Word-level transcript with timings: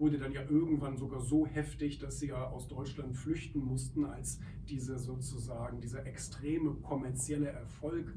wurde 0.00 0.18
dann 0.18 0.32
ja 0.32 0.42
irgendwann 0.42 0.96
sogar 0.96 1.20
so 1.20 1.46
heftig, 1.46 1.98
dass 1.98 2.18
sie 2.18 2.28
ja 2.28 2.48
aus 2.48 2.66
Deutschland 2.68 3.14
flüchten 3.14 3.60
mussten, 3.60 4.06
als 4.06 4.40
diese 4.68 4.98
sozusagen 4.98 5.80
dieser 5.80 6.06
extreme 6.06 6.74
kommerzielle 6.76 7.48
Erfolg 7.48 8.14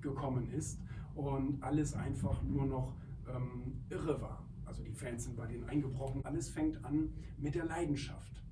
gekommen 0.00 0.48
ist 0.52 0.78
und 1.16 1.60
alles 1.62 1.94
einfach 1.94 2.42
nur 2.44 2.66
noch 2.66 2.94
ähm, 3.28 3.84
irre 3.90 4.20
war. 4.22 4.44
Also 4.64 4.84
die 4.84 4.92
Fans 4.92 5.24
sind 5.24 5.36
bei 5.36 5.46
denen 5.46 5.64
eingebrochen. 5.64 6.24
Alles 6.24 6.48
fängt 6.48 6.84
an 6.84 7.12
mit 7.36 7.56
der 7.56 7.64
Leidenschaft. 7.64 8.43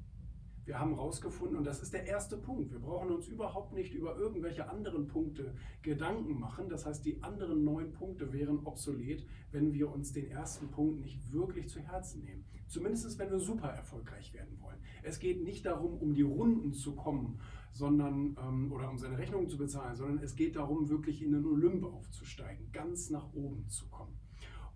Wir 0.65 0.79
haben 0.79 0.95
herausgefunden, 0.95 1.57
und 1.57 1.65
das 1.65 1.83
ist 1.83 1.93
der 1.93 2.07
erste 2.07 2.37
Punkt, 2.37 2.71
wir 2.71 2.79
brauchen 2.79 3.11
uns 3.11 3.27
überhaupt 3.27 3.73
nicht 3.73 3.95
über 3.95 4.17
irgendwelche 4.17 4.69
anderen 4.69 5.09
Punkte 5.09 5.55
Gedanken 5.83 6.39
machen. 6.39 6.69
Das 6.69 6.87
heißt, 6.87 7.05
die 7.05 7.21
anderen 7.23 7.65
neun 7.65 7.93
Punkte 7.93 8.33
wären 8.33 8.61
obsolet, 8.65 9.27
wenn 9.51 9.73
wir 9.73 9.91
uns 9.91 10.13
den 10.13 10.31
ersten 10.31 10.69
Punkt 10.69 11.01
nicht 11.01 11.33
wirklich 11.33 11.69
zu 11.69 11.81
Herzen 11.81 12.23
nehmen. 12.23 12.45
Zumindest 12.69 13.19
wenn 13.19 13.31
wir 13.31 13.41
super 13.41 13.69
erfolgreich 13.69 14.33
werden 14.35 14.61
wollen. 14.61 14.79
Es 15.03 15.19
geht 15.19 15.43
nicht 15.43 15.67
darum, 15.67 15.99
um 15.99 16.15
die 16.15 16.23
Runden 16.23 16.73
zu 16.73 16.95
kommen, 16.95 17.41
sondern 17.73 18.37
ähm, 18.41 18.73
oder 18.73 18.89
um 18.89 18.99
seine 18.99 19.19
Rechnungen 19.19 19.49
zu 19.49 19.59
bezahlen, 19.59 19.97
sondern 19.97 20.23
es 20.23 20.37
geht 20.37 20.57
darum, 20.57 20.89
wirklich 20.89 21.23
in 21.23 21.33
den 21.33 21.45
Olymp 21.45 21.85
aufzusteigen, 21.85 22.71
ganz 22.71 23.11
nach 23.11 23.33
oben 23.35 23.69
zu 23.69 23.89
kommen. 23.89 24.17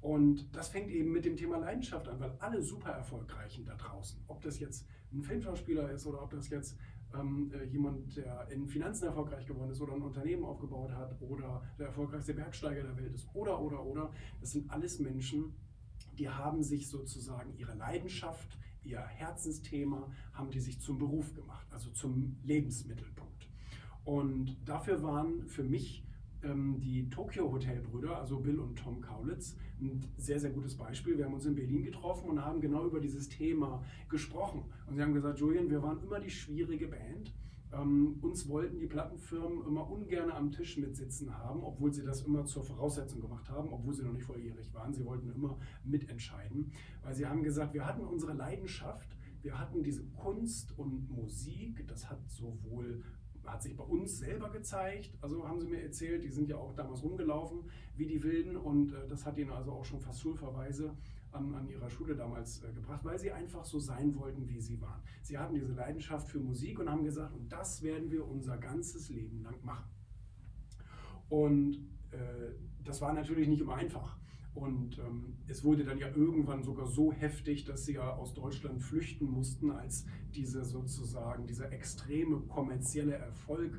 Und 0.00 0.54
das 0.54 0.68
fängt 0.68 0.90
eben 0.90 1.12
mit 1.12 1.24
dem 1.24 1.36
Thema 1.36 1.58
Leidenschaft 1.58 2.08
an, 2.08 2.20
weil 2.20 2.36
alle 2.38 2.62
super 2.62 2.90
erfolgreichen 2.90 3.64
da 3.64 3.74
draußen, 3.74 4.20
ob 4.26 4.40
das 4.42 4.58
jetzt 4.58 4.86
ein 5.12 5.22
Filmschauspieler 5.22 5.90
ist 5.90 6.06
oder 6.06 6.22
ob 6.22 6.30
das 6.30 6.48
jetzt 6.50 6.76
ähm, 7.14 7.50
äh, 7.54 7.64
jemand, 7.64 8.16
der 8.16 8.48
in 8.50 8.68
Finanzen 8.68 9.04
erfolgreich 9.04 9.46
geworden 9.46 9.70
ist 9.70 9.80
oder 9.80 9.94
ein 9.94 10.02
Unternehmen 10.02 10.44
aufgebaut 10.44 10.92
hat 10.92 11.20
oder 11.20 11.62
der 11.78 11.86
erfolgreichste 11.86 12.34
Bergsteiger 12.34 12.82
der 12.82 12.96
Welt 12.96 13.14
ist 13.14 13.28
oder, 13.34 13.60
oder, 13.60 13.84
oder, 13.84 14.12
das 14.40 14.52
sind 14.52 14.70
alles 14.70 14.98
Menschen, 14.98 15.54
die 16.18 16.28
haben 16.28 16.62
sich 16.62 16.88
sozusagen 16.88 17.56
ihre 17.56 17.74
Leidenschaft, 17.74 18.58
ihr 18.84 19.00
Herzensthema, 19.00 20.10
haben 20.32 20.50
die 20.50 20.60
sich 20.60 20.80
zum 20.80 20.98
Beruf 20.98 21.34
gemacht, 21.34 21.66
also 21.72 21.90
zum 21.90 22.36
Lebensmittelpunkt. 22.44 23.48
Und 24.04 24.56
dafür 24.64 25.02
waren 25.02 25.46
für 25.48 25.64
mich 25.64 26.04
ähm, 26.46 26.80
die 26.80 27.08
Tokyo 27.10 27.50
Hotel 27.50 27.80
Brüder, 27.80 28.18
also 28.18 28.38
Bill 28.38 28.58
und 28.58 28.76
Tom 28.76 29.00
Kaulitz, 29.00 29.56
ein 29.80 30.00
sehr, 30.16 30.40
sehr 30.40 30.50
gutes 30.50 30.76
Beispiel. 30.76 31.18
Wir 31.18 31.26
haben 31.26 31.34
uns 31.34 31.46
in 31.46 31.54
Berlin 31.54 31.82
getroffen 31.82 32.30
und 32.30 32.44
haben 32.44 32.60
genau 32.60 32.86
über 32.86 33.00
dieses 33.00 33.28
Thema 33.28 33.84
gesprochen. 34.08 34.64
Und 34.86 34.96
sie 34.96 35.02
haben 35.02 35.14
gesagt, 35.14 35.38
Julian, 35.38 35.70
wir 35.70 35.82
waren 35.82 36.02
immer 36.02 36.20
die 36.20 36.30
schwierige 36.30 36.88
Band. 36.88 37.34
Ähm, 37.72 38.18
uns 38.22 38.48
wollten 38.48 38.78
die 38.78 38.86
Plattenfirmen 38.86 39.66
immer 39.66 39.90
ungern 39.90 40.30
am 40.30 40.52
Tisch 40.52 40.78
mitsitzen 40.78 41.36
haben, 41.36 41.62
obwohl 41.62 41.92
sie 41.92 42.04
das 42.04 42.22
immer 42.22 42.44
zur 42.46 42.64
Voraussetzung 42.64 43.20
gemacht 43.20 43.50
haben, 43.50 43.72
obwohl 43.72 43.92
sie 43.92 44.04
noch 44.04 44.12
nicht 44.12 44.24
volljährig 44.24 44.72
waren. 44.72 44.94
Sie 44.94 45.04
wollten 45.04 45.30
immer 45.30 45.58
mitentscheiden, 45.84 46.72
weil 47.02 47.14
sie 47.14 47.26
haben 47.26 47.42
gesagt, 47.42 47.74
wir 47.74 47.84
hatten 47.84 48.04
unsere 48.04 48.34
Leidenschaft, 48.34 49.16
wir 49.42 49.58
hatten 49.58 49.82
diese 49.82 50.04
Kunst 50.04 50.76
und 50.78 51.10
Musik, 51.10 51.86
das 51.88 52.08
hat 52.08 52.20
sowohl 52.28 53.02
hat 53.46 53.62
sich 53.62 53.76
bei 53.76 53.84
uns 53.84 54.18
selber 54.18 54.50
gezeigt. 54.50 55.16
Also 55.20 55.46
haben 55.46 55.60
sie 55.60 55.68
mir 55.68 55.82
erzählt, 55.82 56.24
die 56.24 56.30
sind 56.30 56.48
ja 56.48 56.56
auch 56.56 56.74
damals 56.74 57.02
rumgelaufen 57.02 57.70
wie 57.96 58.06
die 58.06 58.22
Wilden 58.22 58.56
und 58.56 58.92
äh, 58.92 59.06
das 59.08 59.24
hat 59.24 59.38
ihnen 59.38 59.50
also 59.50 59.72
auch 59.72 59.84
schon 59.84 60.00
fast 60.00 60.20
Schulverweise 60.20 60.94
an, 61.32 61.54
an 61.54 61.68
ihrer 61.68 61.90
Schule 61.90 62.16
damals 62.16 62.62
äh, 62.62 62.72
gebracht, 62.72 63.04
weil 63.04 63.18
sie 63.18 63.30
einfach 63.32 63.64
so 63.64 63.78
sein 63.78 64.16
wollten, 64.16 64.48
wie 64.48 64.60
sie 64.60 64.80
waren. 64.80 65.02
Sie 65.22 65.38
hatten 65.38 65.54
diese 65.54 65.72
Leidenschaft 65.72 66.28
für 66.28 66.38
Musik 66.38 66.78
und 66.78 66.90
haben 66.90 67.04
gesagt, 67.04 67.34
und 67.34 67.50
das 67.50 67.82
werden 67.82 68.10
wir 68.10 68.26
unser 68.26 68.56
ganzes 68.58 69.08
Leben 69.08 69.42
lang 69.42 69.62
machen. 69.64 69.88
Und 71.28 71.76
äh, 72.10 72.54
das 72.84 73.00
war 73.00 73.12
natürlich 73.12 73.48
nicht 73.48 73.60
immer 73.60 73.74
einfach. 73.74 74.18
Und 74.56 74.98
ähm, 74.98 75.34
es 75.48 75.62
wurde 75.64 75.84
dann 75.84 75.98
ja 75.98 76.08
irgendwann 76.08 76.62
sogar 76.62 76.86
so 76.86 77.12
heftig, 77.12 77.66
dass 77.66 77.84
sie 77.84 77.92
ja 77.94 78.14
aus 78.14 78.32
Deutschland 78.32 78.82
flüchten 78.82 79.26
mussten, 79.26 79.70
als 79.70 80.06
diese 80.34 80.64
sozusagen 80.64 81.46
dieser 81.46 81.70
extreme 81.72 82.40
kommerzielle 82.48 83.14
Erfolg 83.14 83.78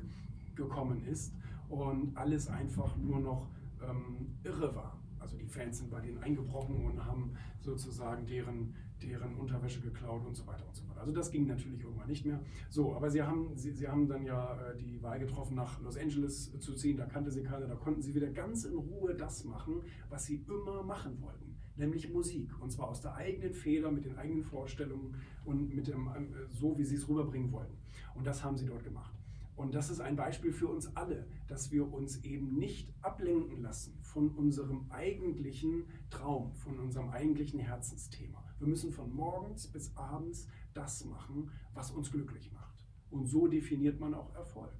gekommen 0.54 1.04
ist 1.04 1.34
und 1.68 2.16
alles 2.16 2.46
einfach 2.46 2.96
nur 2.96 3.18
noch 3.18 3.48
ähm, 3.82 4.38
irre 4.44 4.74
war. 4.76 4.96
Also 5.20 5.36
die 5.36 5.46
Fans 5.46 5.78
sind 5.78 5.90
bei 5.90 6.00
denen 6.00 6.18
eingebrochen 6.18 6.84
und 6.84 7.04
haben 7.04 7.34
sozusagen 7.60 8.26
deren, 8.26 8.74
deren 9.02 9.36
Unterwäsche 9.36 9.80
geklaut 9.80 10.24
und 10.24 10.36
so 10.36 10.46
weiter 10.46 10.66
und 10.66 10.74
so 10.74 10.84
fort. 10.84 10.98
Also 10.98 11.12
das 11.12 11.30
ging 11.30 11.46
natürlich 11.46 11.82
irgendwann 11.82 12.08
nicht 12.08 12.24
mehr. 12.24 12.40
So, 12.68 12.94
aber 12.94 13.10
sie 13.10 13.22
haben, 13.22 13.56
sie, 13.56 13.72
sie 13.72 13.88
haben 13.88 14.08
dann 14.08 14.24
ja 14.24 14.54
äh, 14.60 14.76
die 14.76 15.02
Wahl 15.02 15.18
getroffen, 15.18 15.54
nach 15.54 15.80
Los 15.80 15.96
Angeles 15.96 16.58
zu 16.58 16.74
ziehen. 16.74 16.96
Da 16.96 17.06
kannte 17.06 17.30
sie 17.30 17.42
keiner, 17.42 17.66
da 17.66 17.74
konnten 17.74 18.02
sie 18.02 18.14
wieder 18.14 18.30
ganz 18.30 18.64
in 18.64 18.76
Ruhe 18.76 19.14
das 19.14 19.44
machen, 19.44 19.82
was 20.08 20.26
sie 20.26 20.44
immer 20.48 20.82
machen 20.82 21.20
wollten, 21.20 21.56
nämlich 21.76 22.12
Musik. 22.12 22.50
Und 22.60 22.70
zwar 22.70 22.88
aus 22.88 23.00
der 23.00 23.14
eigenen 23.14 23.54
Feder, 23.54 23.90
mit 23.90 24.04
den 24.04 24.16
eigenen 24.16 24.42
Vorstellungen 24.42 25.14
und 25.44 25.74
mit 25.74 25.86
dem, 25.88 26.08
äh, 26.08 26.46
so, 26.50 26.76
wie 26.78 26.84
sie 26.84 26.96
es 26.96 27.08
rüberbringen 27.08 27.52
wollten. 27.52 27.76
Und 28.14 28.26
das 28.26 28.42
haben 28.42 28.56
sie 28.56 28.66
dort 28.66 28.84
gemacht. 28.84 29.14
Und 29.58 29.74
das 29.74 29.90
ist 29.90 30.00
ein 30.00 30.14
Beispiel 30.14 30.52
für 30.52 30.68
uns 30.68 30.96
alle, 30.96 31.26
dass 31.48 31.72
wir 31.72 31.92
uns 31.92 32.22
eben 32.22 32.58
nicht 32.58 32.94
ablenken 33.02 33.60
lassen 33.60 33.98
von 34.02 34.30
unserem 34.30 34.86
eigentlichen 34.88 35.86
Traum, 36.10 36.54
von 36.54 36.78
unserem 36.78 37.10
eigentlichen 37.10 37.58
Herzensthema. 37.58 38.44
Wir 38.60 38.68
müssen 38.68 38.92
von 38.92 39.12
morgens 39.12 39.66
bis 39.66 39.96
abends 39.96 40.46
das 40.74 41.04
machen, 41.04 41.50
was 41.74 41.90
uns 41.90 42.12
glücklich 42.12 42.52
macht. 42.52 42.86
Und 43.10 43.26
so 43.26 43.48
definiert 43.48 43.98
man 43.98 44.14
auch 44.14 44.32
Erfolg. 44.36 44.72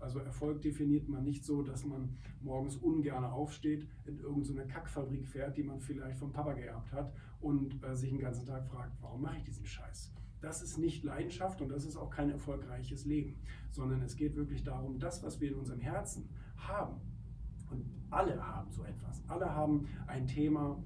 Also 0.00 0.18
Erfolg 0.18 0.62
definiert 0.62 1.08
man 1.08 1.22
nicht 1.22 1.44
so, 1.44 1.62
dass 1.62 1.84
man 1.84 2.18
morgens 2.40 2.74
ungern 2.76 3.24
aufsteht, 3.24 3.86
in 4.04 4.18
irgendeine 4.18 4.66
Kackfabrik 4.66 5.28
fährt, 5.28 5.56
die 5.56 5.62
man 5.62 5.80
vielleicht 5.80 6.18
vom 6.18 6.32
Papa 6.32 6.54
geerbt 6.54 6.92
hat 6.92 7.14
und 7.40 7.80
äh, 7.84 7.94
sich 7.94 8.10
den 8.10 8.18
ganzen 8.18 8.46
Tag 8.46 8.66
fragt, 8.66 9.00
warum 9.00 9.22
mache 9.22 9.36
ich 9.38 9.44
diesen 9.44 9.64
Scheiß? 9.64 10.12
Das 10.44 10.60
ist 10.60 10.76
nicht 10.76 11.02
Leidenschaft 11.04 11.62
und 11.62 11.70
das 11.70 11.86
ist 11.86 11.96
auch 11.96 12.10
kein 12.10 12.30
erfolgreiches 12.30 13.06
Leben, 13.06 13.34
sondern 13.70 14.02
es 14.02 14.14
geht 14.14 14.36
wirklich 14.36 14.62
darum, 14.62 14.98
das, 14.98 15.22
was 15.22 15.40
wir 15.40 15.48
in 15.48 15.54
unserem 15.54 15.80
Herzen 15.80 16.28
haben, 16.58 17.00
und 17.70 17.86
alle 18.10 18.46
haben 18.46 18.70
so 18.70 18.84
etwas, 18.84 19.22
alle 19.26 19.54
haben 19.54 19.88
ein 20.06 20.26
Thema, 20.26 20.78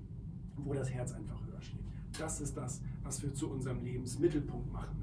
wo 0.54 0.74
das 0.74 0.88
Herz 0.92 1.12
einfach 1.12 1.44
höher 1.44 1.60
schlägt. 1.60 1.82
Das 2.20 2.40
ist 2.40 2.56
das, 2.56 2.80
was 3.02 3.20
wir 3.20 3.34
zu 3.34 3.50
unserem 3.50 3.82
Lebensmittelpunkt 3.82 4.72
machen 4.72 4.96
müssen. 4.96 4.98